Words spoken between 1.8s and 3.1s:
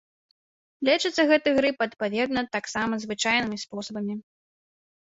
адпаведна, таксама